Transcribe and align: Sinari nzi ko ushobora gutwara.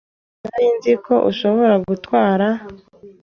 Sinari 0.39 0.67
nzi 0.77 0.93
ko 1.05 1.15
ushobora 1.29 1.73
gutwara. 1.87 2.47